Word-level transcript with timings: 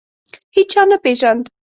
هیچا 0.55 0.81
نه 0.91 0.97
پېژاند. 1.03 1.43